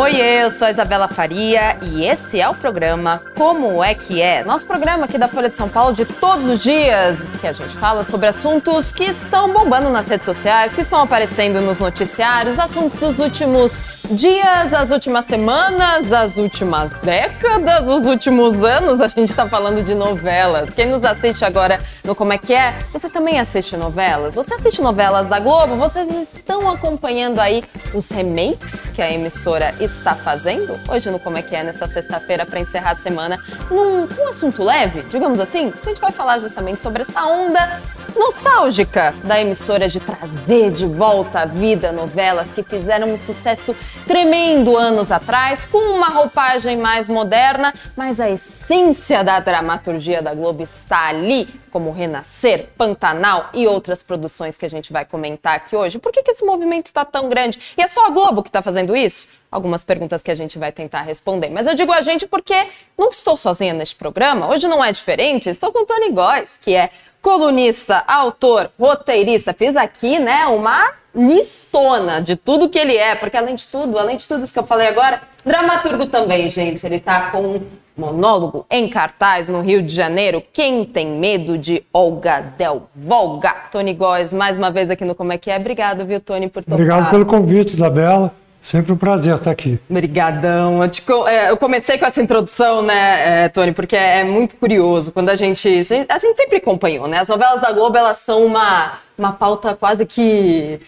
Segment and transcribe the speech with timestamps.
[0.00, 4.44] Oi, eu sou a Isabela Faria e esse é o programa Como é que é?
[4.44, 7.76] Nosso programa aqui da Folha de São Paulo de todos os dias, que a gente
[7.76, 13.00] fala sobre assuntos que estão bombando nas redes sociais, que estão aparecendo nos noticiários, assuntos
[13.00, 19.00] dos últimos dias, das últimas semanas, das últimas décadas, dos últimos anos.
[19.00, 20.70] A gente está falando de novelas.
[20.74, 22.78] Quem nos assiste agora no Como é que é?
[22.92, 24.34] Você também assiste novelas?
[24.34, 25.76] Você assiste novelas da Globo?
[25.76, 27.62] Vocês estão acompanhando aí
[27.92, 32.46] os remakes que a emissora está fazendo hoje no Como é que é, nessa sexta-feira,
[32.46, 33.38] para encerrar a semana,
[33.70, 35.72] num um assunto leve, digamos assim.
[35.82, 37.80] A gente vai falar justamente sobre essa onda
[38.16, 43.74] nostálgica da emissora de trazer de volta à vida novelas que fizeram um sucesso
[44.06, 50.62] tremendo anos atrás, com uma roupagem mais moderna, mas a essência da dramaturgia da Globo
[50.62, 55.98] está ali, como Renascer, Pantanal e outras produções que a gente vai comentar aqui hoje.
[55.98, 57.74] Por que, que esse movimento está tão grande?
[57.76, 59.28] E é só a Globo que está fazendo isso?
[59.50, 61.50] Algumas perguntas que a gente vai tentar responder.
[61.50, 64.48] Mas eu digo a gente porque não estou sozinha neste programa.
[64.48, 65.48] Hoje não é diferente.
[65.48, 69.52] Estou com o Tony Góes, que é colunista, autor, roteirista.
[69.52, 74.16] Fiz aqui, né, uma listona de tudo que ele é, porque além de tudo, além
[74.16, 76.84] de tudo isso que eu falei agora, dramaturgo também, gente.
[76.86, 77.62] Ele tá com um
[77.96, 80.42] monólogo em cartaz no Rio de Janeiro.
[80.52, 83.54] Quem tem medo de Olga Del Volga?
[83.72, 85.56] Tony Góes, mais uma vez aqui no Como é que é.
[85.56, 86.78] Obrigado, viu, Tony, por topar.
[86.78, 88.32] Obrigado pelo convite, Isabela.
[88.60, 89.78] Sempre um prazer estar aqui.
[89.88, 90.82] Obrigadão.
[90.82, 95.12] Eu, te, é, eu comecei com essa introdução, né, é, Tony, porque é, muito curioso.
[95.12, 95.68] Quando a gente.
[96.08, 97.18] A gente sempre acompanhou, né?
[97.18, 100.80] As novelas da Globo, elas são uma, uma pauta quase que.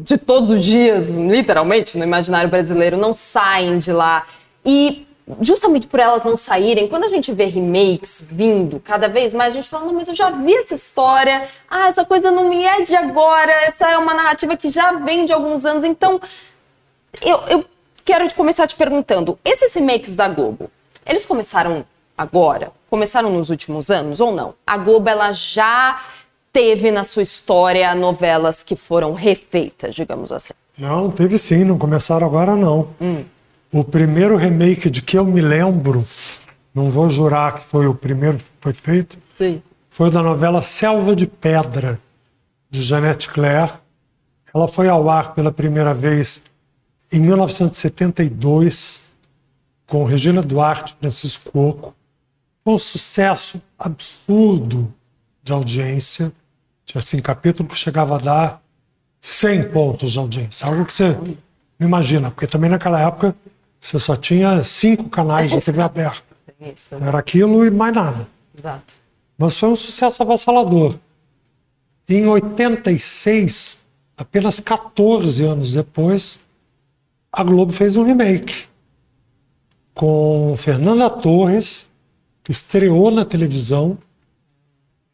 [0.00, 4.26] De todos os dias, literalmente, no imaginário brasileiro, não saem de lá.
[4.64, 5.07] E
[5.40, 9.56] justamente por elas não saírem, quando a gente vê remakes vindo cada vez mais, a
[9.56, 12.82] gente fala, não, mas eu já vi essa história, ah, essa coisa não me é
[12.82, 16.20] de agora, essa é uma narrativa que já vem de alguns anos, então
[17.22, 17.64] eu, eu
[18.04, 20.70] quero começar te perguntando, esses remakes da Globo,
[21.04, 21.84] eles começaram
[22.16, 22.72] agora?
[22.90, 24.54] Começaram nos últimos anos ou não?
[24.66, 26.00] A Globo, ela já
[26.52, 30.54] teve na sua história novelas que foram refeitas, digamos assim?
[30.76, 32.88] Não, teve sim, não começaram agora não.
[33.00, 33.24] Hum.
[33.70, 36.04] O primeiro remake de que eu me lembro,
[36.74, 39.62] não vou jurar que foi o primeiro que foi feito, Sim.
[39.90, 42.00] foi da novela Selva de Pedra,
[42.70, 43.74] de Jeanette Claire.
[44.54, 46.42] Ela foi ao ar pela primeira vez
[47.12, 49.12] em 1972,
[49.86, 51.94] com Regina Duarte e Francisco Coco.
[52.64, 54.92] Foi um sucesso absurdo
[55.42, 56.32] de audiência.
[56.86, 58.62] Tinha assim, capítulo que chegava a dar
[59.20, 61.16] 100 pontos de audiência, algo que você
[61.78, 63.34] não imagina, porque também naquela época
[63.80, 66.36] você só tinha cinco canais de TV aberta.
[66.60, 66.94] Isso.
[66.94, 68.28] Era aquilo e mais nada.
[68.56, 68.94] Exato.
[69.36, 70.96] Mas foi um sucesso avassalador.
[72.08, 76.40] Em 86, apenas 14 anos depois,
[77.30, 78.66] a Globo fez um remake
[79.94, 81.88] com Fernanda Torres,
[82.42, 83.98] que estreou na televisão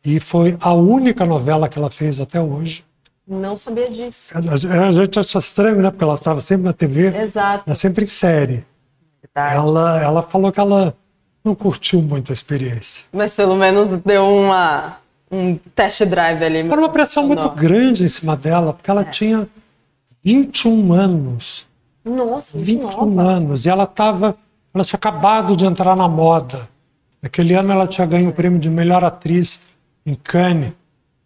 [0.05, 2.85] e foi a única novela que ela fez até hoje.
[3.27, 4.37] Não sabia disso.
[4.37, 5.91] A, gente acha estranho, né?
[5.91, 7.07] Porque ela estava sempre na TV.
[7.17, 7.65] Exato.
[7.67, 8.65] Mas sempre em série.
[9.35, 10.95] Ela, ela falou que ela
[11.45, 13.05] não curtiu muito a experiência.
[13.13, 14.99] Mas pelo menos deu uma,
[15.31, 16.69] um test drive ali.
[16.69, 19.05] Foi uma pressão muito grande em cima dela, porque ela é.
[19.05, 19.49] tinha
[20.23, 21.67] 21 anos.
[22.05, 23.23] Nossa, 21 nova.
[23.23, 23.67] anos.
[23.67, 24.37] E ela estava.
[24.73, 26.69] Ela tinha acabado de entrar na moda.
[27.23, 29.61] Naquele ano ela tinha ganho o prêmio de melhor atriz
[30.05, 30.73] em Cannes,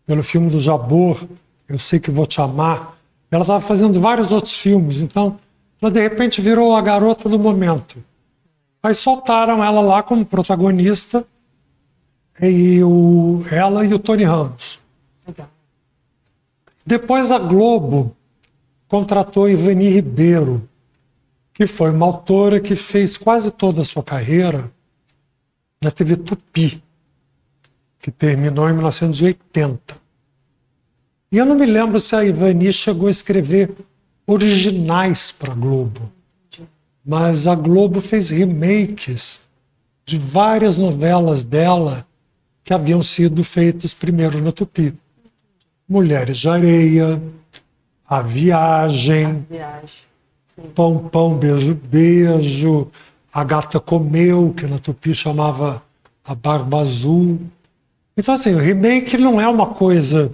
[0.06, 1.26] pelo filme do Jabor.
[1.68, 2.96] Eu Sei Que Vou Te Amar.
[3.30, 5.38] Ela estava fazendo vários outros filmes, então
[5.82, 8.02] ela de repente virou a garota do momento.
[8.82, 11.26] Aí soltaram ela lá como protagonista,
[12.40, 14.80] e o, ela e o Tony Ramos.
[16.86, 18.16] Depois a Globo
[18.86, 20.66] contratou Ivani Ribeiro,
[21.52, 24.70] que foi uma autora que fez quase toda a sua carreira
[25.82, 26.82] na TV Tupi,
[27.98, 30.07] que terminou em 1980.
[31.30, 33.70] E eu não me lembro se a Ivani chegou a escrever
[34.26, 36.10] originais para a Globo.
[37.04, 39.48] Mas a Globo fez remakes
[40.06, 42.06] de várias novelas dela
[42.64, 44.94] que haviam sido feitas primeiro na Tupi.
[45.88, 47.20] Mulheres de Areia,
[48.06, 50.08] A Viagem, a viagem.
[50.74, 52.88] Pão, Pão, Beijo, Beijo,
[53.32, 55.82] A Gata Comeu, que na Tupi chamava
[56.24, 57.38] A Barba Azul.
[58.16, 60.31] Então, assim, o remake não é uma coisa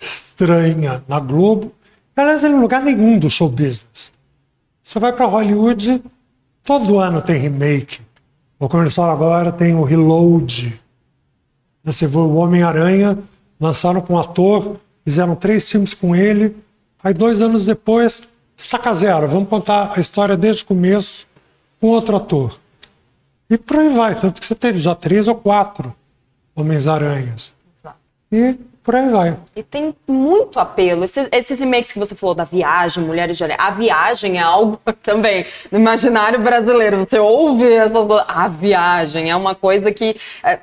[0.00, 1.72] estranha na Globo,
[2.16, 4.12] aliás, em lugar nenhum do show business.
[4.82, 6.02] Você vai para Hollywood,
[6.64, 8.00] todo ano tem remake.
[8.58, 10.80] O comercial agora tem o Reload.
[11.84, 13.18] Você vê o Homem-Aranha,
[13.58, 16.56] lançaram com um ator, fizeram três filmes com ele.
[17.02, 21.26] Aí, dois anos depois, Estaca Zero, vamos contar a história desde o começo
[21.80, 22.58] com outro ator.
[23.48, 25.94] E por aí vai, tanto que você teve já três ou quatro
[26.54, 27.52] Homens-Aranhas.
[27.76, 27.96] Exato.
[28.30, 29.36] E por aí vai.
[29.54, 31.04] E tem muito apelo.
[31.04, 33.58] Esses, esses remakes que você falou da viagem, Mulheres de Areia.
[33.60, 36.96] A viagem é algo também no imaginário brasileiro.
[36.98, 37.94] Você ouve essa.
[38.26, 40.16] A viagem é uma coisa que.
[40.42, 40.58] É,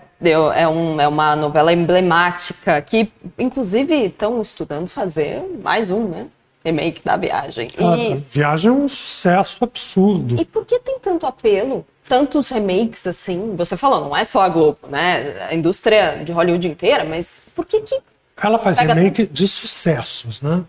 [0.56, 6.26] é, um, é uma novela emblemática que, inclusive, estão estudando fazer mais um, né?
[6.66, 7.70] Remake da viagem.
[7.78, 8.14] E...
[8.14, 10.42] A viagem é um sucesso absurdo.
[10.42, 11.86] E por que tem tanto apelo?
[12.08, 13.56] Tantos remakes assim?
[13.56, 15.48] Você falou, não é só a Globo, né?
[15.48, 18.00] A indústria de Hollywood inteira, mas por que que.
[18.42, 19.34] Ela faz remake tanto?
[19.34, 20.64] de sucessos, né?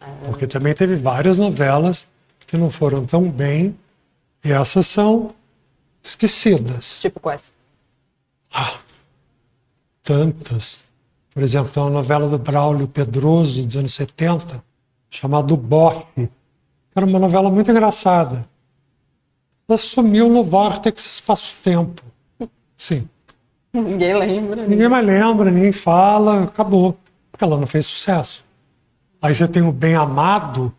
[0.00, 0.08] Ah.
[0.26, 2.08] Porque também teve várias novelas
[2.46, 3.76] que não foram tão bem
[4.44, 5.32] e essas são
[6.02, 7.00] esquecidas.
[7.00, 7.52] Tipo quais?
[8.52, 8.78] Ah,
[10.02, 10.88] tantas.
[11.32, 14.62] Por exemplo, tem uma novela do Braulio Pedroso, dos anos 70,
[15.08, 16.28] chamada O Bofe.
[16.94, 18.44] Era uma novela muito engraçada
[19.70, 22.02] ela sumiu no vórtice espaço-tempo.
[22.76, 23.08] Sim.
[23.72, 24.56] Ninguém lembra.
[24.56, 24.68] Né?
[24.68, 26.98] Ninguém mais lembra, ninguém fala, acabou.
[27.30, 28.44] Porque ela não fez sucesso.
[29.22, 30.74] Aí você tem o Bem Amado,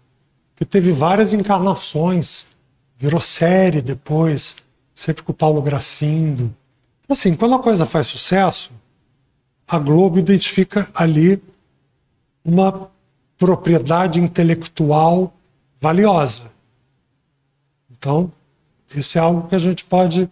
[0.57, 2.47] que teve várias encarnações,
[2.97, 4.57] virou série depois,
[4.93, 6.53] sempre com o Paulo Gracindo.
[7.07, 8.71] Assim, quando a coisa faz sucesso,
[9.67, 11.41] a Globo identifica ali
[12.43, 12.91] uma
[13.37, 15.33] propriedade intelectual
[15.79, 16.51] valiosa.
[17.89, 18.31] Então,
[18.95, 20.29] isso é algo que a gente pode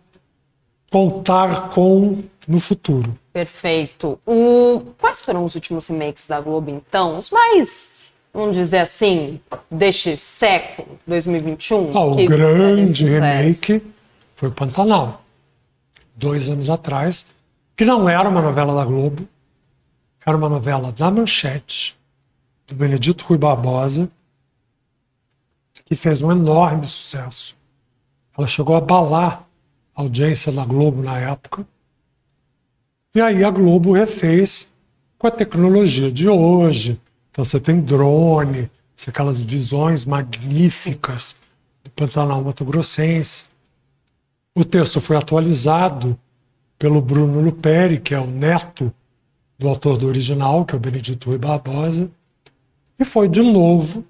[0.91, 3.17] contar com no futuro.
[3.31, 4.19] Perfeito.
[4.25, 4.81] O...
[4.97, 7.17] Quais foram os últimos remakes da Globo, então?
[7.17, 7.99] Os mais,
[8.33, 9.39] vamos dizer assim,
[9.69, 11.97] deste século, 2021?
[11.97, 13.83] Ah, o grande remake
[14.33, 15.21] foi o Pantanal.
[16.15, 17.27] Dois anos atrás,
[17.77, 19.27] que não era uma novela da Globo,
[20.25, 21.97] era uma novela da Manchete,
[22.67, 24.09] do Benedito Rui Barbosa,
[25.85, 27.58] que fez um enorme sucesso
[28.37, 29.47] ela chegou a abalar
[29.95, 31.67] a audiência da Globo na época.
[33.13, 34.71] E aí a Globo refez
[35.17, 36.99] com a tecnologia de hoje.
[37.31, 41.35] Então você tem drone, você aquelas visões magníficas
[41.83, 43.45] do Pantanal Mato Grossense.
[44.55, 46.17] O texto foi atualizado
[46.77, 48.93] pelo Bruno Luperi, que é o neto
[49.57, 52.09] do autor do original, que é o Benedito Rui Barbosa,
[52.97, 54.05] e foi de novo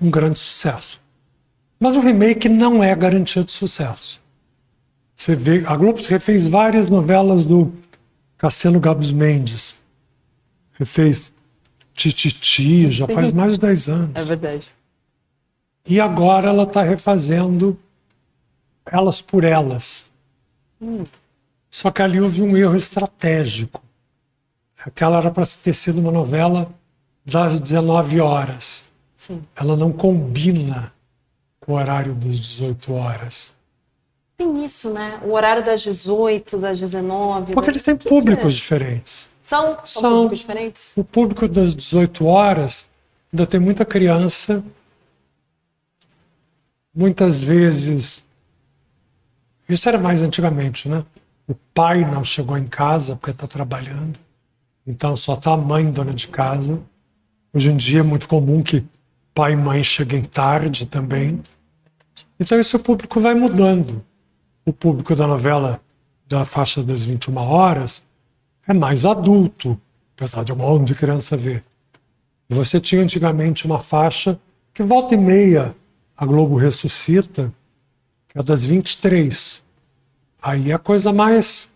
[0.00, 1.01] um grande sucesso.
[1.82, 4.22] Mas o remake não é garantia de sucesso.
[5.16, 7.72] Você vê, a Globo refez várias novelas do
[8.38, 9.82] Cassiano Gabos Mendes.
[10.74, 11.32] Refez
[11.92, 13.14] Tititi, já Sim.
[13.14, 14.10] faz mais de 10 anos.
[14.14, 14.70] É verdade.
[15.84, 17.76] E agora ela está refazendo
[18.86, 20.08] Elas por Elas.
[20.80, 21.02] Hum.
[21.68, 23.82] Só que ali houve um erro estratégico.
[24.86, 26.72] Aquela era para ter sido uma novela
[27.26, 28.92] das 19 horas.
[29.16, 29.42] Sim.
[29.56, 30.92] Ela não combina
[31.64, 33.54] com o horário das 18 horas.
[34.36, 35.20] Tem isso, né?
[35.24, 37.54] O horário das 18, das 19.
[37.54, 38.56] Porque eles têm públicos é?
[38.56, 39.36] diferentes.
[39.40, 39.78] São?
[39.84, 40.92] São, São públicos diferentes?
[40.96, 42.90] O público das 18 horas
[43.32, 44.62] ainda tem muita criança.
[46.94, 48.26] Muitas vezes.
[49.68, 51.04] Isso era mais antigamente, né?
[51.46, 54.18] O pai não chegou em casa porque está trabalhando.
[54.84, 56.80] Então só está a mãe dona de casa.
[57.54, 58.84] Hoje em dia é muito comum que
[59.34, 61.40] pai e mãe cheguem tarde também.
[62.42, 64.04] Então esse público vai mudando.
[64.66, 65.80] O público da novela
[66.26, 68.02] da faixa das 21 horas
[68.66, 69.80] é mais adulto,
[70.16, 71.62] apesar de um monte de criança ver.
[72.48, 74.38] Você tinha antigamente uma faixa
[74.74, 75.74] que volta e meia
[76.16, 77.52] a Globo ressuscita,
[78.28, 79.64] que é das 23.
[80.42, 81.72] Aí é a coisa mais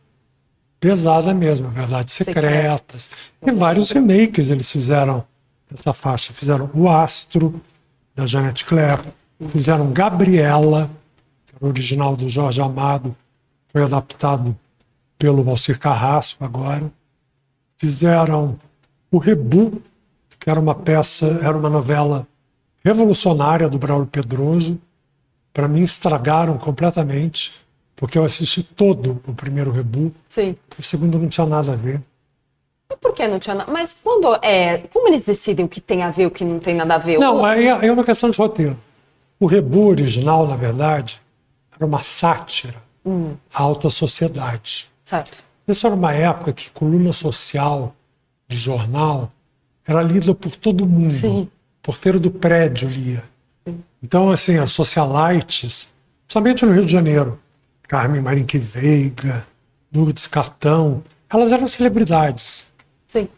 [0.80, 3.10] pesada mesmo, Verdades Secretas.
[3.40, 5.24] E vários remakes eles fizeram
[5.70, 6.32] dessa faixa.
[6.32, 7.60] Fizeram O Astro,
[8.16, 9.02] da Janet Clare,
[9.48, 10.90] fizeram Gabriela,
[11.46, 13.14] que era o original do Jorge Amado,
[13.68, 14.56] foi adaptado
[15.18, 16.90] pelo Valcir Carrasco agora.
[17.76, 18.58] Fizeram
[19.10, 19.82] O Rebu,
[20.40, 22.26] que era uma peça, era uma novela
[22.84, 24.78] revolucionária do Braulio Pedroso.
[25.52, 27.52] Para mim, estragaram completamente,
[27.94, 30.12] porque eu assisti todo o primeiro Rebu.
[30.28, 30.54] Sim.
[30.78, 32.00] O segundo não tinha nada a ver.
[32.92, 33.72] E por que não tinha nada?
[33.72, 34.78] Mas quando é.
[34.92, 37.18] Como eles decidem o que tem a ver o que não tem nada a ver?
[37.18, 37.44] Não, o...
[37.44, 38.78] aí é uma questão de roteiro.
[39.38, 41.20] O Rebu original, na verdade,
[41.74, 43.34] era uma sátira hum.
[43.54, 44.90] à alta sociedade.
[45.04, 45.38] Certo.
[45.68, 47.94] Isso era uma época que coluna social
[48.48, 49.30] de jornal
[49.86, 51.12] era lida por todo mundo.
[51.12, 51.42] Sim.
[51.42, 51.50] O
[51.82, 53.24] porteiro do prédio lia.
[53.64, 53.82] Sim.
[54.02, 55.92] Então, assim, as socialites,
[56.26, 57.38] principalmente no Rio de Janeiro,
[57.82, 59.46] Carmen Marinque Veiga,
[59.94, 62.72] Lourdes Catão, elas eram celebridades.
[63.06, 63.28] Sim.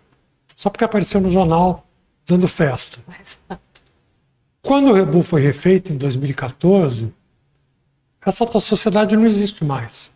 [0.55, 1.85] Só porque apareceu no jornal
[2.27, 2.99] dando festa.
[3.21, 3.68] Exato.
[4.69, 7.11] Quando o Rebu foi refeito em 2014,
[8.21, 10.13] essa tua sociedade não existe mais.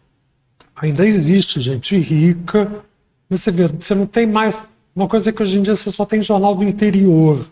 [0.76, 2.70] Ainda existe gente rica,
[3.30, 4.62] mas você vê, você não tem mais.
[4.94, 7.46] Uma coisa que hoje em dia você só tem jornal do interior.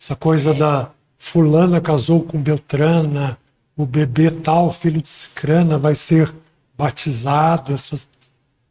[0.00, 3.36] Essa coisa da fulana casou com Beltrana,
[3.76, 6.34] o bebê tal, filho de Cicrana, vai ser
[6.74, 7.74] batizado.
[7.74, 8.08] Essas...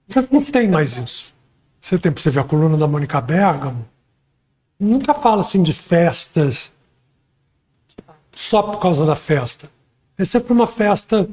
[0.07, 1.35] Você não tem mais isso.
[1.79, 3.85] Você tem, você vê a coluna da Mônica Bergamo,
[4.79, 6.73] nunca fala assim de festas
[8.39, 9.69] só por causa da festa.
[10.17, 11.27] É sempre uma festa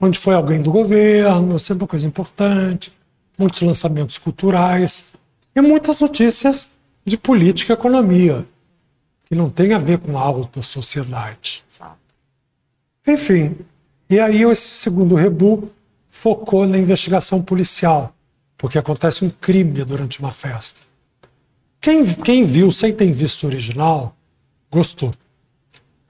[0.00, 2.92] onde foi alguém do governo, sempre uma coisa importante,
[3.36, 5.14] muitos lançamentos culturais
[5.54, 8.46] e muitas notícias de política e economia,
[9.26, 11.64] que não tem a ver com a alta sociedade.
[11.68, 11.98] Exato.
[13.08, 13.56] Enfim,
[14.08, 15.68] e aí esse segundo rebu
[16.08, 18.14] focou na investigação policial,
[18.56, 20.82] porque acontece um crime durante uma festa.
[21.80, 24.14] Quem, quem viu sem ter visto o original,
[24.70, 25.10] gostou.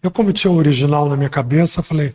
[0.03, 2.15] Eu, como tinha o original na minha cabeça, falei.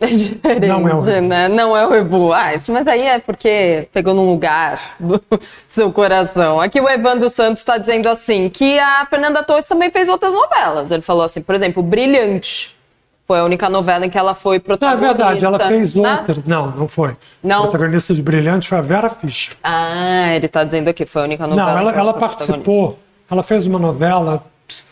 [0.00, 1.28] É diferente, não é o Rebu.
[1.28, 1.48] né?
[1.48, 2.32] Não é o Rebu.
[2.32, 5.22] Ah, isso, mas aí é porque pegou num lugar do
[5.68, 6.60] seu coração.
[6.60, 10.90] Aqui o Evandro Santos está dizendo assim que a Fernanda Torres também fez outras novelas.
[10.90, 12.76] Ele falou assim, por exemplo, Brilhante.
[13.24, 15.06] Foi a única novela em que ela foi protagonista.
[15.06, 16.18] Não, é verdade, ela fez né?
[16.18, 16.36] outra.
[16.44, 17.16] Não, não foi.
[17.40, 17.58] Não.
[17.58, 19.54] A protagonista de Brilhante foi a Vera Fischer.
[19.62, 21.74] Ah, ele está dizendo aqui, foi a única novela.
[21.74, 22.98] Não, ela, ela participou.
[23.30, 24.44] Ela fez uma novela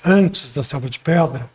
[0.05, 1.51] antes da Selva de Pedra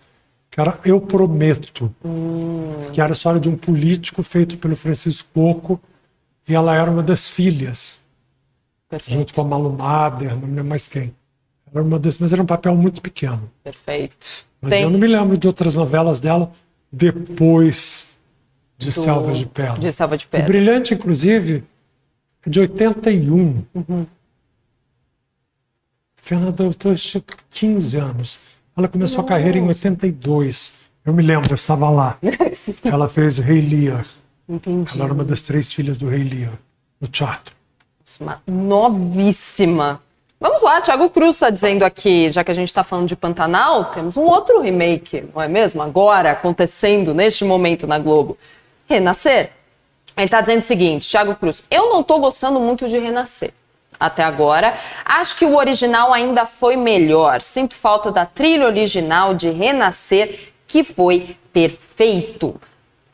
[0.56, 2.90] que era Eu Prometo, hum.
[2.94, 5.82] que era a história de um político feito pelo Francisco Coco,
[6.48, 8.06] e ela era uma das filhas,
[8.88, 9.18] Perfeito.
[9.20, 11.14] junto com a Malu Mader, não me lembro mais quem.
[11.74, 13.52] Era uma das, mas era um papel muito pequeno.
[13.62, 14.46] Perfeito.
[14.62, 14.84] Mas Tem...
[14.84, 16.50] eu não me lembro de outras novelas dela
[16.90, 18.18] depois
[18.78, 18.94] de Do...
[18.94, 19.78] Selva de Pedra.
[19.78, 20.46] De Selva de Pedra.
[20.46, 21.66] O Brilhante, inclusive,
[22.48, 23.62] é de 81.
[23.74, 24.08] Uhum.
[26.16, 27.22] Fernanda, eu tinha
[27.52, 28.55] 15 anos.
[28.78, 29.34] Ela começou Nossa.
[29.34, 30.86] a carreira em 82.
[31.06, 32.18] Eu me lembro, eu estava lá.
[32.84, 34.06] Ela fez o Rei Lear.
[34.50, 34.92] Entendi.
[34.96, 36.54] Ela era uma das três filhas do Rei Lear,
[37.00, 37.56] no teatro.
[38.20, 40.02] Uma novíssima.
[40.40, 43.86] Vamos lá, Thiago Cruz está dizendo aqui, já que a gente está falando de Pantanal,
[43.86, 45.82] temos um outro remake, não é mesmo?
[45.82, 48.38] Agora, acontecendo neste momento na Globo.
[48.88, 49.52] Renascer.
[50.18, 53.54] Ele está dizendo o seguinte, Thiago Cruz, eu não estou gostando muito de Renascer
[54.00, 54.76] até agora.
[55.04, 57.42] Acho que o original ainda foi melhor.
[57.42, 62.60] Sinto falta da trilha original de Renascer, que foi perfeito.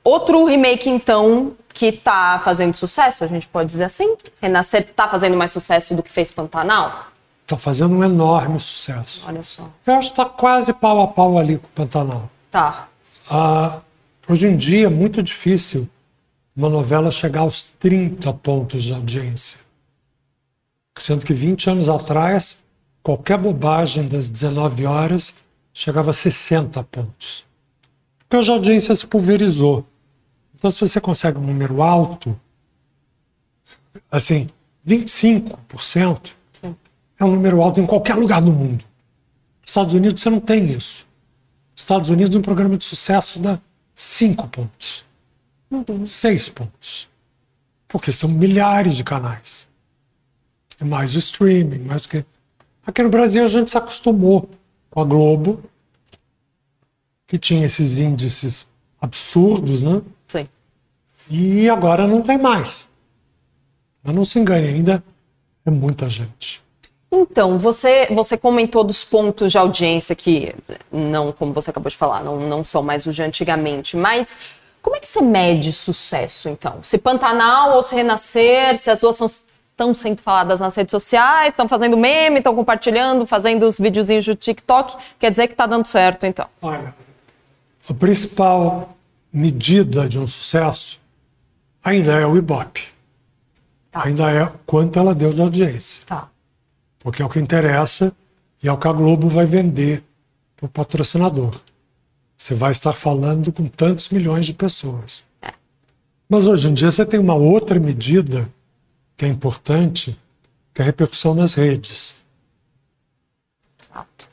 [0.04, 4.16] Outro remake, então, que tá fazendo sucesso, a gente pode dizer assim?
[4.42, 7.06] Renascer tá fazendo mais sucesso do que fez Pantanal?
[7.46, 9.24] Tá fazendo um enorme sucesso.
[9.28, 9.70] Olha só.
[9.86, 12.30] Eu acho que tá quase pau a pau ali com o Pantanal.
[12.50, 12.88] Tá.
[13.30, 13.80] Ah,
[14.28, 15.88] hoje em dia é muito difícil
[16.56, 19.60] uma novela chegar aos 30 pontos de audiência.
[20.98, 22.64] Sendo que 20 anos atrás,
[23.02, 25.36] qualquer bobagem das 19 horas
[25.74, 27.46] chegava a 60 pontos.
[28.20, 29.86] Porque hoje a audiência se pulverizou.
[30.56, 32.40] Então, se você consegue um número alto,
[34.12, 34.48] assim,
[34.88, 36.76] 25%, Sim.
[37.20, 38.84] é um número alto em qualquer lugar do mundo.
[39.62, 41.08] Nos Estados Unidos você não tem isso.
[41.72, 43.60] Nos Estados Unidos um programa de sucesso dá
[43.94, 45.06] 5 pontos.
[46.06, 47.10] 6 pontos.
[47.88, 49.71] Porque são milhares de canais.
[50.82, 52.26] É mais o streaming, mais que.
[52.86, 54.50] Aqui no Brasil a gente se acostumou
[54.90, 55.64] com a Globo,
[57.28, 58.70] que tinha esses índices
[59.00, 60.02] absurdos, né?
[60.28, 60.50] Sim.
[61.30, 62.90] E agora não tem mais.
[64.04, 65.04] Mas não se engane, ainda
[65.64, 66.64] é muita gente.
[67.12, 70.56] Então, você, você comentou dos pontos de audiência que,
[70.92, 74.36] não, como você acabou de falar, não, não são mais os de antigamente, mas
[74.82, 76.82] como é que você mede sucesso, então?
[76.82, 79.28] Se Pantanal ou se Renascer, se as duas são
[79.82, 84.36] estão sendo faladas nas redes sociais, estão fazendo meme, estão compartilhando, fazendo os videozinhos do
[84.36, 84.96] TikTok.
[85.20, 86.48] Quer dizer que está dando certo, então.
[86.62, 86.94] Olha,
[87.90, 88.96] a principal
[89.34, 91.00] medida de um sucesso
[91.84, 92.84] ainda é o Ibope.
[93.92, 94.06] Tá.
[94.06, 96.06] Ainda é quanto ela deu de audiência.
[96.06, 96.30] Tá.
[97.00, 98.14] Porque é o que interessa
[98.64, 100.04] e é o que a Globo vai vender
[100.56, 101.60] para o patrocinador.
[102.38, 105.26] Você vai estar falando com tantos milhões de pessoas.
[105.42, 105.52] É.
[106.30, 108.48] Mas hoje em dia você tem uma outra medida
[109.22, 110.20] que é importante,
[110.74, 112.26] que é a repercussão nas redes.
[113.80, 114.28] Exato.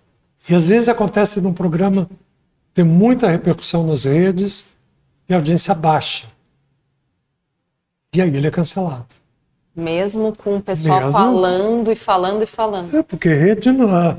[0.49, 2.09] E às vezes acontece num programa
[2.73, 4.75] ter muita repercussão nas redes
[5.28, 6.26] e a audiência baixa.
[8.14, 9.04] E aí ele é cancelado.
[9.76, 11.12] Mesmo com o pessoal Mesmo...
[11.12, 12.97] falando e falando e falando.
[12.97, 14.16] É, porque rede não é.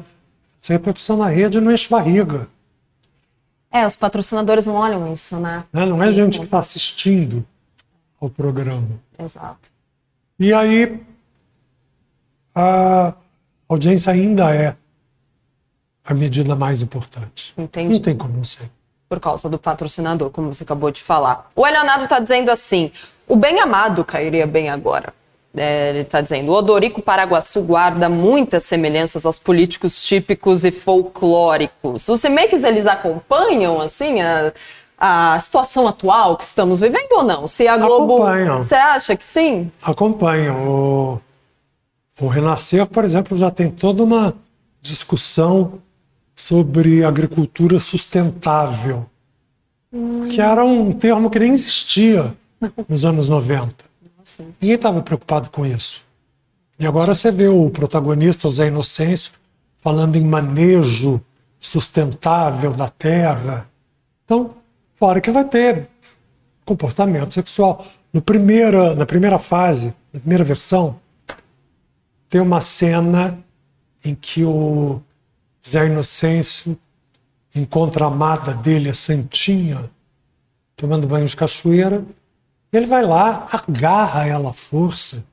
[0.59, 2.47] Se a repercussão na rede não enche barriga.
[3.71, 5.63] É, os patrocinadores não olham isso, né?
[5.73, 7.43] É, não é gente que está assistindo
[8.21, 9.01] ao programa.
[9.17, 9.78] Exato.
[10.39, 10.99] E aí
[12.55, 13.13] a
[13.67, 14.75] audiência ainda é
[16.05, 17.53] a medida mais importante.
[17.57, 17.93] Entendi.
[17.93, 18.69] Não tem como não ser.
[19.07, 21.49] Por causa do patrocinador, como você acabou de falar.
[21.55, 22.91] O Leonardo está dizendo assim:
[23.27, 25.13] o bem amado cairia bem agora.
[25.55, 32.07] É, ele está dizendo: o Odorico Paraguaçu guarda muitas semelhanças aos políticos típicos e folclóricos.
[32.07, 34.53] Os remakes eles acompanham assim a,
[34.99, 37.47] a situação atual que estamos vivendo ou não?
[37.47, 38.15] Se a Globo.
[38.17, 38.61] Acompanham.
[38.61, 39.71] Você acha que sim?
[39.81, 40.67] Acompanham.
[40.67, 41.21] O,
[42.21, 44.33] o Renascer, por exemplo, já tem toda uma
[44.81, 45.79] discussão
[46.35, 49.05] sobre agricultura sustentável,
[50.29, 52.33] que era um termo que nem existia
[52.87, 53.73] nos anos 90.
[54.61, 56.01] Ninguém estava preocupado com isso.
[56.77, 59.31] E agora você vê o protagonista, o Zé Inocêncio,
[59.77, 61.21] falando em manejo
[61.59, 63.67] sustentável da terra.
[64.23, 64.55] Então,
[64.99, 65.87] fora que vai ter
[66.65, 67.83] comportamento sexual.
[68.11, 70.99] No primeira, na primeira fase, na primeira versão,
[72.29, 73.39] tem uma cena
[74.03, 75.01] em que o
[75.65, 76.77] Zé Inocêncio
[77.55, 79.89] encontra a amada dele, a Santinha,
[80.75, 82.03] tomando banho de cachoeira.
[82.71, 85.23] Ele vai lá, agarra ela à força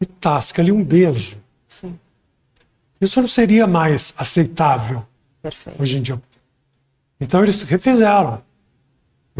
[0.00, 1.36] e tasca-lhe um beijo.
[1.66, 1.98] Sim.
[3.00, 5.04] Isso não seria mais aceitável
[5.42, 5.82] Perfeito.
[5.82, 6.22] hoje em dia.
[7.20, 8.40] Então eles refizeram.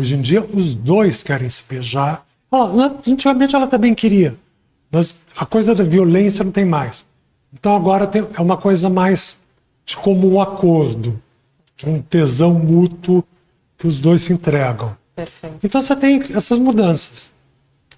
[0.01, 2.25] Hoje em dia os dois querem se beijar.
[2.51, 4.35] Ela, antigamente ela também queria,
[4.91, 7.05] mas a coisa da violência não tem mais.
[7.53, 9.39] Então agora tem, é uma coisa mais
[9.85, 11.21] de comum acordo,
[11.77, 13.23] de um tesão mútuo
[13.77, 14.97] que os dois se entregam.
[15.15, 15.59] Perfeito.
[15.63, 17.31] Então você tem essas mudanças.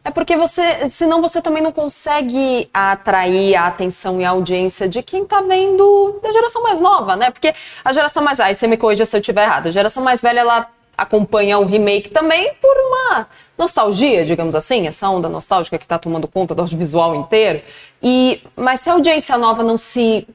[0.04, 5.04] É porque você, senão você também não consegue atrair a atenção e a audiência de
[5.04, 7.30] quem tá vendo da geração mais nova, né?
[7.30, 7.54] Porque
[7.84, 10.20] a geração mais velha, aí você me corrija se eu estiver errado, a geração mais
[10.20, 13.26] velha ela acompanha o remake também por uma
[13.58, 17.62] nostalgia, digamos assim, essa onda nostálgica que tá tomando conta do audiovisual inteiro.
[18.02, 20.26] E mas se a audiência nova não se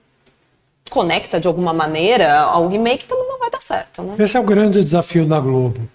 [0.90, 4.16] conecta de alguma maneira ao remake, também não vai dar certo, né?
[4.18, 5.88] Esse é o grande desafio da Globo,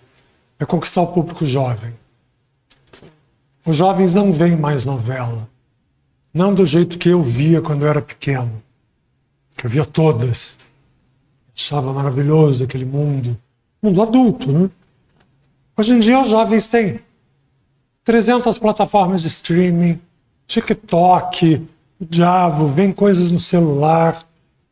[0.58, 1.94] é conquistar o público jovem.
[3.64, 5.48] Os jovens não veem mais novela.
[6.34, 8.62] Não do jeito que eu via quando eu era pequeno.
[9.56, 10.56] Que eu via todas.
[11.56, 13.38] Achava maravilhoso aquele mundo.
[13.82, 14.70] Mundo adulto, né?
[15.76, 17.00] Hoje em dia os jovens têm
[18.04, 20.00] 300 plataformas de streaming,
[20.46, 21.66] TikTok,
[21.98, 24.24] o diabo, vem coisas no celular.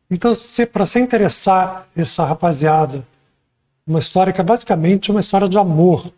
[0.09, 0.31] Então,
[0.71, 3.05] para se interessar essa rapaziada,
[3.85, 6.09] uma história que é basicamente uma história de amor.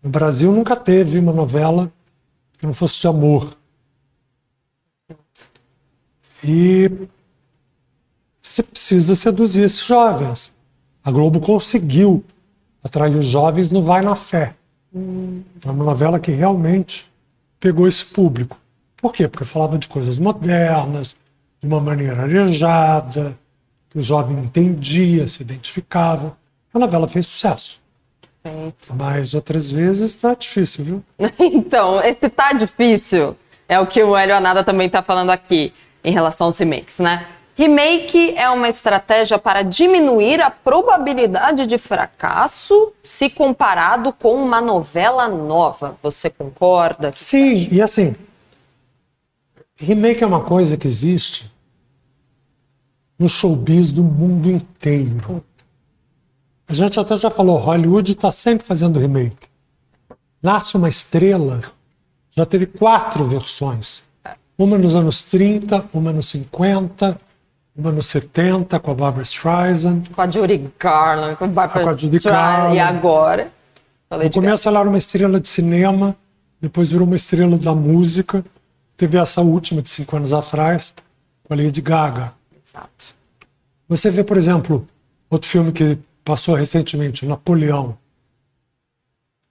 [0.00, 1.92] No Brasil nunca teve uma novela
[2.56, 3.56] que não fosse de amor.
[6.44, 6.90] E
[8.36, 10.54] você precisa seduzir esses jovens.
[11.08, 12.22] A Globo conseguiu
[12.84, 14.54] atrair os jovens no Vai na Fé.
[14.92, 17.10] Foi uma novela que realmente
[17.58, 18.60] pegou esse público.
[18.94, 19.26] Por quê?
[19.26, 21.16] Porque falava de coisas modernas,
[21.62, 23.38] de uma maneira arejada,
[23.88, 26.36] que o jovem entendia, se identificava.
[26.74, 27.80] A novela fez sucesso.
[28.42, 28.94] Perfeito.
[28.94, 31.04] Mas outras vezes está difícil, viu?
[31.40, 33.34] Então, esse tá difícil
[33.66, 35.72] é o que o Hélio Anada também tá falando aqui
[36.04, 37.26] em relação aos remakes, né?
[37.58, 45.26] Remake é uma estratégia para diminuir a probabilidade de fracasso se comparado com uma novela
[45.28, 45.98] nova.
[46.00, 47.10] Você concorda?
[47.16, 48.14] Sim, e assim,
[49.76, 51.52] remake é uma coisa que existe
[53.18, 55.44] no showbiz do mundo inteiro.
[56.68, 59.48] A gente até já falou, Hollywood está sempre fazendo remake.
[60.40, 61.58] Nasce uma estrela,
[62.30, 64.04] já teve quatro versões.
[64.56, 67.20] Uma nos anos 30, uma nos 50,
[67.78, 70.02] uma nos 70 com a Barbara Streisand.
[70.12, 72.76] Com a Judy Garland, com a Barbara Com a Judy Streisand, Garland.
[72.76, 73.52] E agora?
[74.10, 76.16] No começo ela era uma estrela de cinema,
[76.60, 78.44] depois virou uma estrela da música.
[78.96, 80.92] Teve essa última de cinco anos atrás,
[81.44, 82.32] com a Lady Gaga.
[82.60, 83.14] Exato.
[83.88, 84.86] Você vê, por exemplo,
[85.30, 87.96] outro filme que passou recentemente, Napoleão.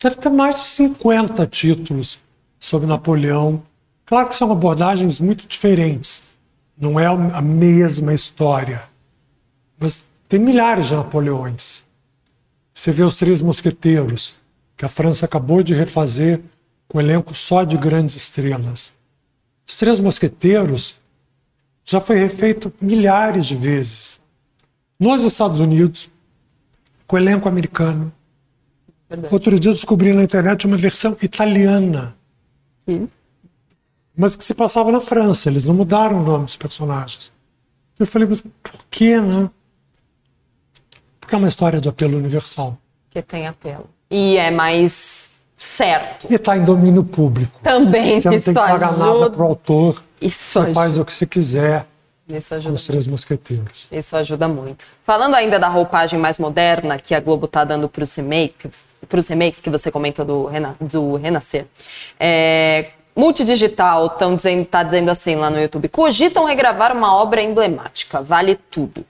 [0.04, 2.20] Deve ter mais de 50 títulos
[2.60, 3.64] sobre Napoleão.
[4.06, 6.27] Claro que são abordagens muito diferentes.
[6.80, 8.84] Não é a mesma história.
[9.80, 11.86] Mas tem milhares de Napoleões.
[12.74, 14.36] Você vê os Três Mosqueteiros,
[14.76, 16.42] que a França acabou de refazer
[16.88, 18.94] com um elenco só de grandes estrelas.
[19.68, 21.00] Os Três Mosqueteiros
[21.84, 24.22] já foi refeito milhares de vezes.
[25.00, 26.10] Nos Estados Unidos,
[27.08, 28.12] com elenco americano.
[29.10, 29.34] Verdade.
[29.34, 32.16] Outro dia eu descobri na internet uma versão italiana,
[32.86, 33.10] Sim.
[34.18, 35.48] Mas que se passava na França.
[35.48, 37.32] Eles não mudaram o nome dos personagens.
[38.00, 39.50] Eu falei, mas por que, né?
[41.22, 42.78] Porque é uma história de apelo universal.
[43.10, 43.90] Que tem apelo.
[44.10, 46.28] E é mais certo.
[46.30, 47.60] E está em domínio público.
[47.62, 49.30] Também Você não tem que pagar nada ajuda.
[49.32, 50.04] para o autor.
[50.22, 50.74] Isso Você ajuda.
[50.74, 51.86] faz o que você quiser.
[52.28, 52.76] Isso ajuda.
[52.76, 53.88] os Três Mosqueteiros.
[53.92, 54.88] Isso ajuda muito.
[55.04, 58.86] Falando ainda da roupagem mais moderna que a Globo tá dando para os remakes,
[59.30, 61.66] remakes que você comentou do, Rena, do Renascer.
[62.20, 68.22] É, multidigital tão dizendo, tá dizendo assim lá no YouTube: cogitam regravar uma obra emblemática,
[68.22, 69.04] vale tudo.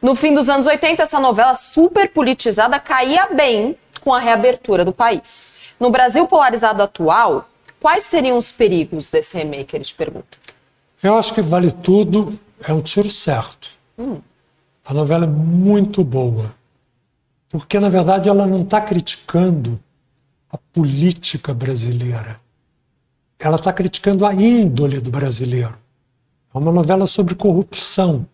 [0.00, 4.92] No fim dos anos 80, essa novela super politizada caía bem com a reabertura do
[4.92, 5.60] país.
[5.78, 9.76] No Brasil polarizado atual, quais seriam os perigos desse remake?
[9.76, 10.38] Ele te pergunta.
[11.02, 12.36] Eu acho que Vale Tudo
[12.66, 13.68] é um tiro certo.
[14.84, 16.52] A novela é muito boa.
[17.48, 19.78] Porque, na verdade, ela não está criticando
[20.50, 22.40] a política brasileira.
[23.42, 25.74] Ela está criticando a índole do brasileiro.
[26.54, 28.24] É uma novela sobre corrupção,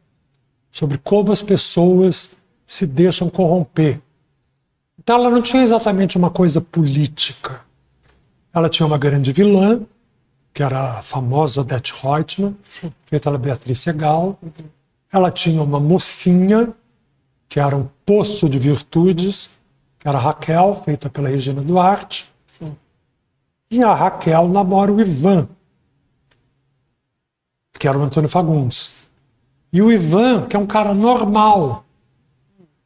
[0.71, 2.33] sobre como as pessoas
[2.67, 4.01] se deixam corromper.
[4.99, 7.63] Então, ela não tinha exatamente uma coisa política.
[8.53, 9.81] Ela tinha uma grande vilã,
[10.53, 12.93] que era a famosa Odette Reutemann, Sim.
[13.07, 14.39] feita pela Beatriz Segal.
[15.11, 16.75] Ela tinha uma mocinha,
[17.49, 19.59] que era um poço de virtudes,
[19.99, 22.31] que era Raquel, feita pela Regina Duarte.
[22.47, 22.77] Sim.
[23.71, 25.49] E a Raquel namora o Ivan,
[27.79, 29.09] que era o Antônio Fagundes.
[29.73, 31.85] E o Ivan, que é um cara normal,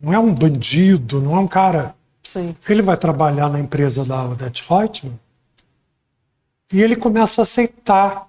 [0.00, 1.94] não é um bandido, não é um cara.
[2.24, 2.54] Sim.
[2.68, 5.18] Ele vai trabalhar na empresa da Odette Reutemann
[6.72, 8.28] e ele começa a aceitar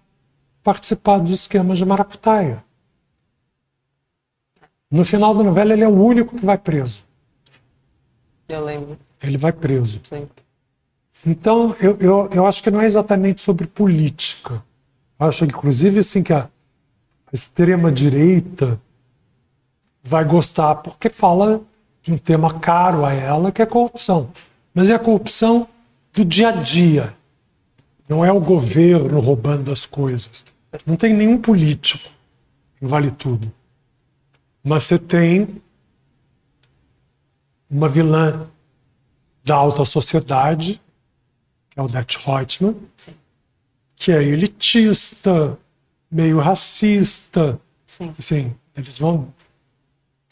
[0.64, 2.64] participar dos esquemas de maracutaia.
[4.90, 7.04] No final da novela, ele é o único que vai preso.
[8.48, 8.98] Eu lembro.
[9.22, 10.02] Ele vai preso.
[10.04, 10.28] Sim.
[11.28, 14.64] Então, eu, eu, eu acho que não é exatamente sobre política.
[15.20, 16.50] Eu acho, inclusive, assim, que a,
[17.34, 18.80] extrema-direita
[20.04, 21.62] vai gostar, porque fala
[22.04, 24.30] de um tema caro a ela, que é a corrupção.
[24.74, 25.68] Mas é a corrupção
[26.14, 27.16] do dia a dia.
[28.08, 30.46] Não é o governo roubando as coisas.
[30.86, 32.10] Não tem nenhum político
[32.82, 33.52] em Vale Tudo.
[34.64, 35.62] Mas você tem
[37.70, 38.48] uma vilã
[39.44, 40.80] da alta sociedade,
[41.74, 43.14] que é o Odette Reutemann, Sim.
[43.96, 45.58] que é elitista,
[46.10, 47.60] meio racista.
[47.86, 48.14] Sim.
[48.18, 49.34] Assim, eles vão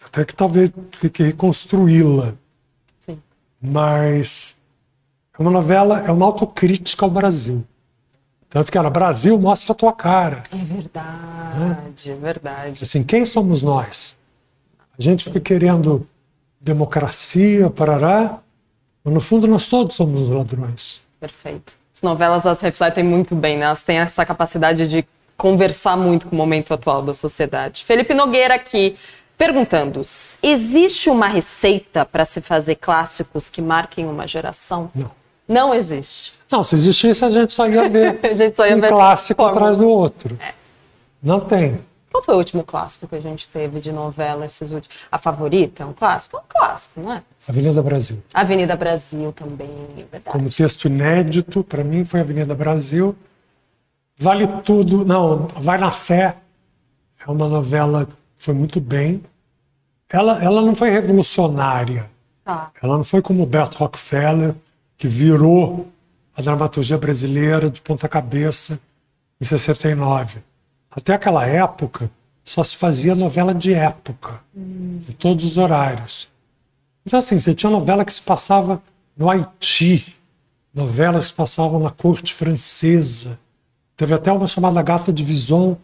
[0.06, 2.36] até que talvez ter que reconstruí-la.
[3.60, 4.62] Mas
[5.38, 7.64] é uma novela, é uma autocrítica ao Brasil.
[8.50, 10.44] Tanto que era Brasil, mostra a tua cara.
[10.52, 12.84] É verdade, é verdade.
[12.84, 14.18] Assim, quem somos nós?
[14.98, 16.08] A gente fica querendo
[16.60, 18.40] democracia, parará,
[19.04, 21.02] mas no fundo nós todos somos os ladrões.
[21.22, 21.76] Perfeito.
[21.94, 23.66] As novelas elas refletem muito bem, né?
[23.66, 25.06] Elas têm essa capacidade de
[25.38, 27.86] conversar muito com o momento atual da sociedade.
[27.86, 28.98] Felipe Nogueira aqui
[29.38, 30.02] perguntando:
[30.42, 34.90] existe uma receita para se fazer clássicos que marquem uma geração?
[34.96, 35.12] Não.
[35.48, 36.34] Não existe.
[36.50, 39.46] Não, se existisse, a gente só ia ver A gente só ia um ver clássico
[39.46, 40.40] atrás do outro.
[41.22, 41.80] Não tem.
[42.12, 44.96] Qual foi o último clássico que a gente teve de novela esses últimos?
[45.12, 46.38] A Favorita é um clássico?
[46.38, 47.24] É um clássico, não é?
[47.48, 48.22] Avenida Brasil.
[48.34, 50.26] Avenida Brasil também, é verdade.
[50.26, 53.16] Como texto inédito, para mim foi Avenida Brasil.
[54.18, 56.36] Vale tudo, não, Vai na Fé
[57.28, 59.22] é uma novela que foi muito bem.
[60.10, 62.10] Ela, ela não foi revolucionária.
[62.44, 62.72] Tá.
[62.82, 64.56] Ela não foi como o Bert Rockefeller,
[64.98, 65.88] que virou
[66.36, 68.80] a dramaturgia brasileira de ponta cabeça
[69.40, 70.40] em 69.
[70.92, 72.12] Até aquela época,
[72.44, 76.28] só se fazia novela de época, em todos os horários.
[77.06, 78.82] Então, assim, você tinha novela que se passava
[79.16, 80.16] no Haiti,
[80.74, 83.40] novelas que se passavam na corte francesa.
[83.96, 85.78] Teve até uma chamada Gata de Vison,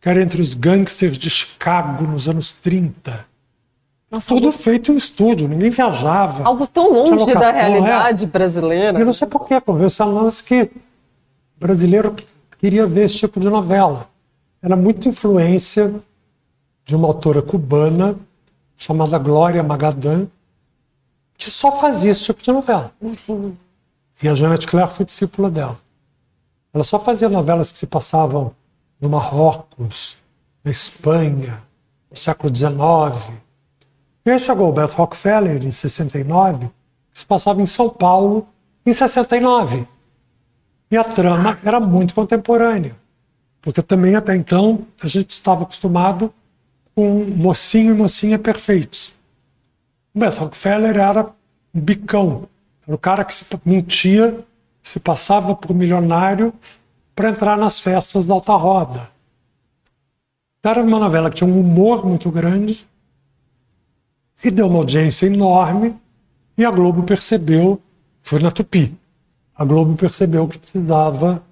[0.00, 3.26] que era entre os gangsters de Chicago nos anos 30.
[4.10, 6.44] Nossa, Tudo algo, feito em estúdio, ninguém viajava.
[6.44, 7.62] algo tão longe locação, da é.
[7.62, 8.98] realidade brasileira.
[8.98, 10.70] Eu não sei porquê, conversar lance que o
[11.58, 12.14] brasileiro
[12.58, 14.11] queria ver esse tipo de novela.
[14.62, 15.92] Era muita influência
[16.84, 18.16] de uma autora cubana
[18.76, 20.26] chamada Glória Magadan,
[21.36, 22.92] que só fazia esse tipo de novela.
[24.22, 25.76] E a Jeanette Claire foi discípula dela.
[26.72, 28.54] Ela só fazia novelas que se passavam
[29.00, 30.16] no Marrocos,
[30.64, 31.62] na Espanha,
[32.08, 33.36] no século XIX.
[34.24, 36.70] E aí chegou o Beto Rockefeller, em 69,
[37.12, 38.46] que se passava em São Paulo,
[38.86, 39.88] em 69.
[40.90, 42.96] E a trama era muito contemporânea,
[43.62, 46.34] porque também até então a gente estava acostumado
[46.94, 49.14] com mocinho e mocinha perfeitos.
[50.12, 51.32] O Beto Rockefeller era
[51.72, 52.48] um bicão,
[52.86, 54.44] era o cara que se mentia,
[54.82, 56.52] se passava por milionário
[57.14, 59.08] para entrar nas festas da alta roda.
[60.62, 62.86] Era uma novela que tinha um humor muito grande
[64.44, 65.96] e deu uma audiência enorme
[66.58, 67.80] e a Globo percebeu,
[68.20, 68.94] foi na Tupi,
[69.56, 71.42] a Globo percebeu que precisava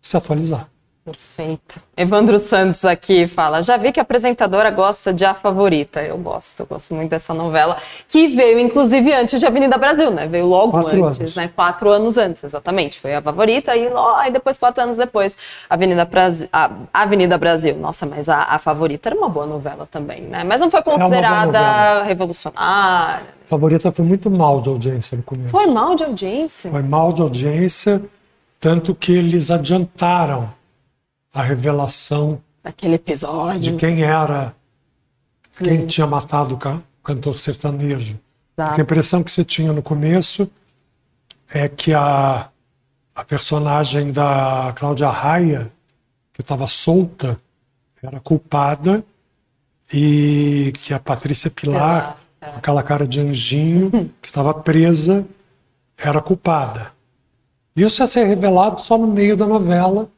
[0.00, 0.71] se atualizar.
[1.04, 1.80] Perfeito.
[1.96, 6.00] Evandro Santos aqui fala: já vi que a apresentadora gosta de A Favorita.
[6.00, 10.28] Eu gosto, eu gosto muito dessa novela, que veio inclusive antes de Avenida Brasil, né?
[10.28, 11.36] Veio logo Quatro antes, anos.
[11.36, 11.50] né?
[11.52, 13.00] Quatro anos antes, exatamente.
[13.00, 15.36] Foi a Favorita e, aí depois, quatro anos depois,
[15.68, 16.48] Avenida Brasil.
[16.52, 17.76] A Avenida Brasil.
[17.76, 20.44] Nossa, mas a, a Favorita era uma boa novela também, né?
[20.44, 23.26] Mas não foi considerada revolucionária.
[23.44, 25.50] A favorita foi muito mal de audiência no começo.
[25.50, 26.70] Foi mal de audiência.
[26.70, 28.00] Foi mal de audiência,
[28.60, 30.48] tanto que eles adiantaram
[31.34, 33.76] a revelação Aquele de episódio.
[33.76, 34.54] quem era,
[35.50, 35.64] Sim.
[35.64, 38.18] quem tinha matado o ca- cantor sertanejo.
[38.54, 40.48] Porque a impressão que você tinha no começo
[41.52, 42.48] é que a,
[43.14, 45.72] a personagem da Cláudia Raia,
[46.32, 47.36] que estava solta,
[48.02, 49.04] era culpada
[49.92, 53.90] e que a Patrícia Pilar, com aquela cara de anjinho,
[54.20, 55.26] que estava presa,
[55.98, 56.92] era culpada.
[57.74, 60.08] Isso ia ser revelado só no meio da novela.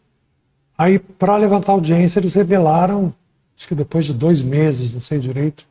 [0.76, 3.14] Aí, para levantar audiência, eles revelaram,
[3.56, 5.64] acho que depois de dois meses, não sei direito,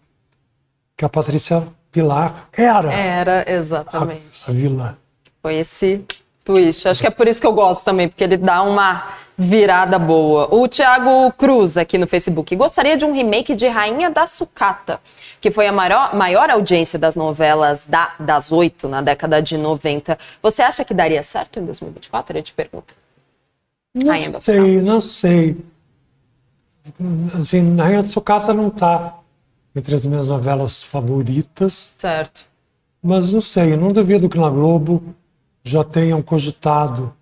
[0.95, 4.49] que a Patrícia Pilar era Era, exatamente.
[4.49, 4.97] a vilã.
[5.41, 6.03] Foi esse
[6.43, 6.87] twist.
[6.87, 10.47] Acho que é por isso que eu gosto também, porque ele dá uma virada boa.
[10.53, 14.99] O Thiago Cruz, aqui no Facebook, gostaria de um remake de Rainha da Sucata,
[15.41, 20.17] que foi a maior, maior audiência das novelas da, das oito na década de 90.
[20.41, 22.37] Você acha que daria certo em 2024?
[22.37, 22.95] Eu te pergunto.
[23.95, 25.57] Rainha Não sei, não sei.
[27.39, 29.19] Assim, a Rainha de Sucata não está
[29.75, 32.45] entre as minhas novelas favoritas, Certo.
[33.01, 35.03] mas não sei, não duvido que na Globo
[35.63, 37.13] já tenham cogitado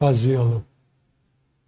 [0.00, 0.64] fazê-lo.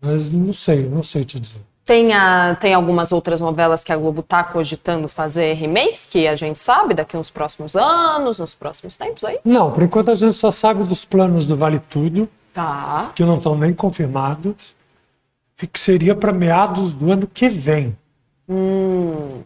[0.00, 1.60] Mas não sei, não sei te dizer.
[1.84, 6.34] Tem, a, tem algumas outras novelas que a Globo tá cogitando fazer remakes, que a
[6.34, 9.38] gente sabe daqui uns próximos anos, nos próximos tempos aí?
[9.44, 13.12] Não, por enquanto a gente só sabe dos planos do Vale Tudo, Tá.
[13.16, 14.74] que não estão nem confirmados,
[15.60, 17.96] e que seria para meados do ano que vem.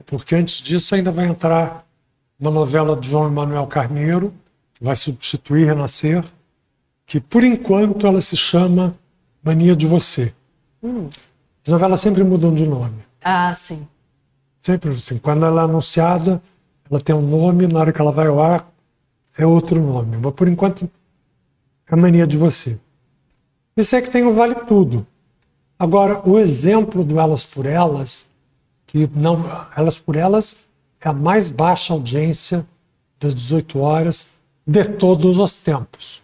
[0.07, 1.87] Porque antes disso ainda vai entrar
[2.39, 4.33] uma novela de João Emanuel Carneiro,
[4.75, 6.25] que vai substituir Renascer,
[7.07, 8.95] que por enquanto ela se chama
[9.43, 10.35] Mania de Você.
[11.65, 13.03] As novelas sempre mudam de nome.
[13.25, 13.87] Ah, sim.
[14.61, 15.19] Sempre assim.
[15.19, 16.43] Quando ela é anunciada,
[16.91, 18.71] ela tem um nome, na hora que ela vai ao ar,
[19.37, 20.17] é outro nome.
[20.17, 20.91] Mas por enquanto,
[21.91, 22.79] é Mania de Você.
[23.79, 25.07] E sei que tem o Vale Tudo.
[25.79, 28.27] Agora, o exemplo do Elas por Elas,
[28.85, 29.41] que não,
[29.77, 30.67] Elas por Elas
[31.01, 32.67] é a mais baixa audiência
[33.21, 34.31] das 18 horas
[34.67, 36.21] de todos os tempos.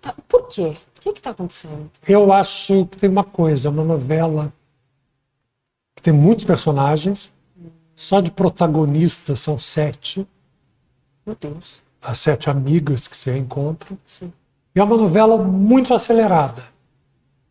[0.00, 0.76] Tá- Por quê?
[1.06, 1.88] O que está acontecendo?
[2.08, 4.52] Eu acho que tem uma coisa, é uma novela
[5.94, 7.32] que tem muitos personagens,
[7.94, 10.26] só de protagonistas são sete,
[11.24, 11.80] Meu Deus.
[12.02, 13.96] as sete amigas que se reencontram.
[14.04, 14.32] Sim.
[14.78, 16.62] É uma novela muito acelerada.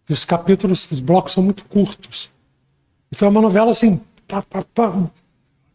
[0.10, 2.30] E os capítulos, os blocos são muito curtos.
[3.12, 4.94] Então é uma novela assim, pá, pá, pá,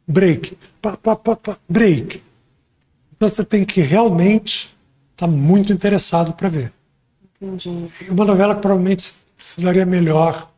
[0.06, 2.22] break, pá, pá, pá, pá, break.
[3.14, 4.74] Então você tem que realmente
[5.12, 6.72] estar muito interessado para ver.
[7.40, 7.84] Entendi.
[8.06, 10.48] E uma novela que provavelmente se daria melhor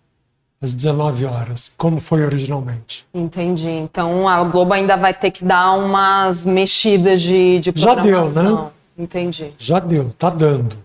[0.60, 3.04] às 19 horas, como foi originalmente.
[3.12, 3.68] Entendi.
[3.68, 8.64] Então a Globo ainda vai ter que dar umas mexidas de, de Já deu, programação.
[8.66, 8.70] né?
[8.96, 9.52] Entendi.
[9.58, 10.83] Já deu, tá dando.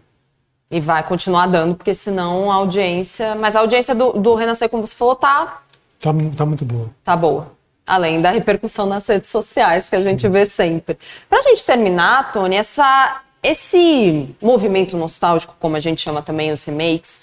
[0.72, 3.36] E vai continuar dando, porque senão a audiência.
[3.36, 5.62] Mas a audiência do, do Renascer, como você falou, tá,
[6.00, 6.90] Tá, tá muito boa.
[7.04, 7.52] tá boa.
[7.86, 10.98] Além da repercussão nas redes sociais que a gente vê sempre.
[11.30, 17.22] Pra gente terminar, Tony, essa, esse movimento nostálgico, como a gente chama também os remakes,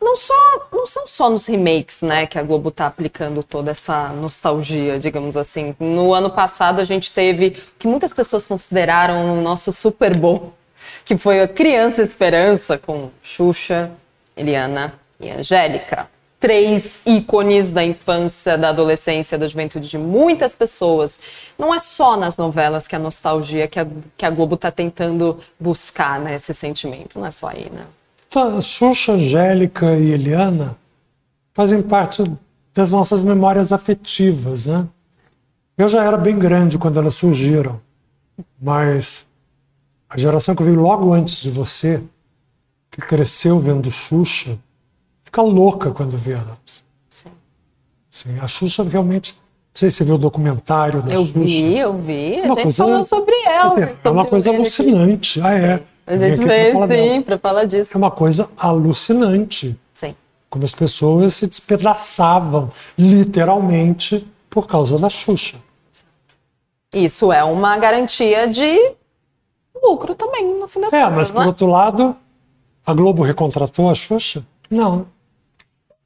[0.00, 0.34] não, só,
[0.72, 5.36] não são só nos remakes, né, que a Globo tá aplicando toda essa nostalgia, digamos
[5.36, 5.74] assim.
[5.78, 10.52] No ano passado a gente teve o que muitas pessoas consideraram o nosso Super Bowl,
[11.04, 13.90] que foi a Criança Esperança com Xuxa,
[14.36, 16.08] Eliana e Angélica.
[16.38, 21.18] Três ícones da infância, da adolescência, da juventude de muitas pessoas.
[21.58, 25.38] Não é só nas novelas que a nostalgia que a, que a Globo tá tentando
[25.58, 27.18] buscar, né, esse sentimento.
[27.18, 27.86] Não é só aí, né?
[28.28, 30.76] Tá, Xuxa, Angélica e Eliana
[31.54, 32.22] fazem parte
[32.74, 34.86] das nossas memórias afetivas, né?
[35.78, 37.80] Eu já era bem grande quando elas surgiram,
[38.60, 39.26] mas
[40.08, 42.02] a geração que veio logo antes de você,
[42.90, 44.58] que cresceu vendo Xuxa,
[45.24, 46.84] fica louca quando vê elas.
[47.10, 47.30] Sim.
[48.12, 49.40] Assim, a Xuxa realmente, não
[49.74, 51.38] sei se você viu o documentário da Eu Xuxa.
[51.40, 52.34] vi, eu vi.
[52.40, 53.66] A Uma gente coisa- falou sobre ela.
[53.66, 53.92] Assim, é uma
[54.22, 54.80] sobre coisa o reality.
[54.82, 55.40] alucinante.
[55.42, 55.82] Ah, é.
[56.06, 56.48] A Eu vim gente aqui
[56.88, 57.98] veio sim pra falar É disso.
[57.98, 59.76] uma coisa alucinante.
[59.92, 60.14] Sim.
[60.48, 65.58] como as pessoas se despedaçavam, literalmente, por causa da Xuxa.
[66.94, 68.92] Isso é uma garantia de
[69.90, 71.46] lucro também, no fim das É, contas, mas por né?
[71.46, 72.16] outro lado,
[72.84, 74.44] a Globo recontratou a Xuxa?
[74.70, 75.06] Não.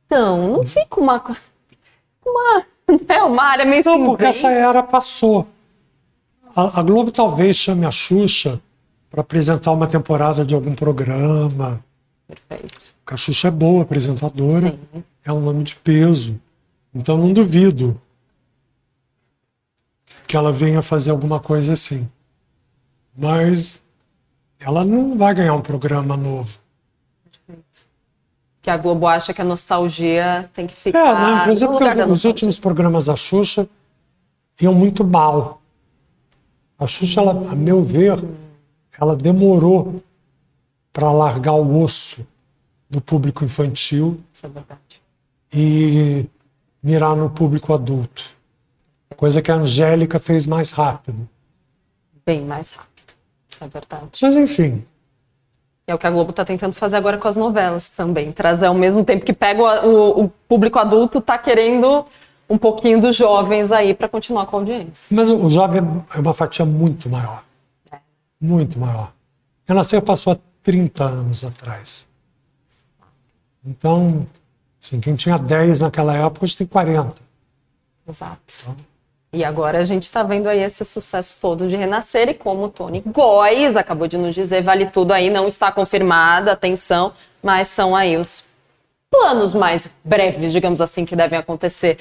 [0.07, 1.23] Então, não fica uma.
[2.25, 2.65] Uma,
[3.09, 4.49] né, uma área meio Não, porque cinzenta.
[4.49, 5.47] essa era passou.
[6.55, 8.61] A, a Globo talvez chame a Xuxa
[9.11, 11.83] para apresentar uma temporada de algum programa.
[12.27, 12.75] Perfeito.
[13.05, 15.05] Porque a Xuxa é boa apresentadora, Sim.
[15.27, 16.41] é um nome de peso.
[16.95, 18.01] Então não duvido
[20.27, 22.09] que ela venha fazer alguma coisa assim.
[23.17, 23.83] Mas
[24.61, 26.59] ela não vai ganhar um programa novo.
[27.47, 27.87] Perfeito.
[28.63, 31.43] Que a Globo acha que a nostalgia tem que É, ficar né?
[31.43, 33.69] inclusive no porque lugar os últimos programas da Xuxa
[34.61, 35.61] iam muito mal.
[36.79, 38.23] A Xuxa, ela, a meu ver,
[38.99, 40.03] ela demorou
[40.93, 42.27] para largar o osso
[42.89, 44.77] do público infantil é
[45.53, 46.27] e
[46.83, 48.25] mirar no público adulto.
[49.17, 51.29] Coisa que a Angélica fez mais rápido.
[52.25, 52.90] Bem mais rápido.
[53.61, 54.19] Isso é verdade.
[54.23, 54.85] Mas enfim,
[55.87, 58.33] É o que a Globo está tentando fazer agora com as novelas também.
[58.33, 62.07] Trazer ao mesmo tempo que pega o, o- público adulto, tá querendo
[62.49, 65.15] um pouquinho dos jovens aí para continuar com a audiência.
[65.15, 65.83] mas o jovem
[66.15, 67.45] é uma fatia muito maior.
[68.41, 69.13] Muito maior.
[69.67, 72.07] Renascer passou há 30 anos atrás.
[73.65, 74.27] Então,
[74.83, 77.15] assim, quem tinha 10 naquela época, hoje tem 40.
[78.09, 78.75] Exato.
[79.33, 82.69] E agora a gente está vendo aí esse sucesso todo de renascer e como o
[82.69, 87.95] Tony Góes acabou de nos dizer, vale tudo aí, não está confirmada, atenção, mas são
[87.95, 88.47] aí os
[89.09, 91.99] planos mais breves, digamos assim, que devem acontecer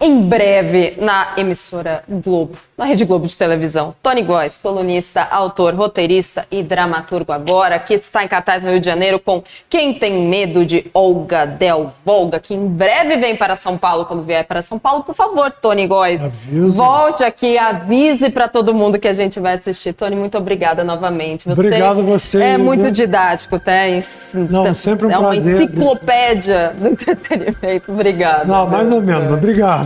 [0.00, 3.94] em breve na emissora Globo, na Rede Globo de televisão.
[4.02, 8.86] Tony Góes, colunista, autor, roteirista e dramaturgo agora, que está em cartaz no Rio de
[8.86, 13.78] Janeiro com Quem Tem Medo de Olga Del Volga, que em breve vem para São
[13.78, 14.04] Paulo.
[14.04, 16.76] Quando vier para São Paulo, por favor, Tony Góes, Avise.
[16.76, 19.92] volte aqui, avise para todo mundo que a gente vai assistir.
[19.92, 21.46] Tony, muito obrigada novamente.
[21.48, 24.02] Você Obrigado a você, É muito didático, tem.
[24.50, 25.62] Não, sempre um É uma prazer.
[25.62, 27.92] enciclopédia do entretenimento.
[27.92, 28.44] Obrigada.
[28.44, 29.32] Não, mais ou menos.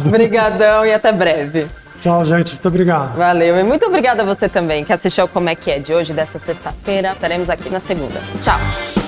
[0.06, 0.54] Obrigado.
[0.54, 1.66] Obrigadão e até breve.
[2.00, 2.52] Tchau, gente.
[2.52, 3.16] Muito obrigado.
[3.16, 3.58] Valeu.
[3.58, 6.12] E muito obrigada a você também que assistiu ao Como é que é de hoje,
[6.12, 7.08] dessa sexta-feira.
[7.08, 8.20] Estaremos aqui na segunda.
[8.40, 9.07] Tchau.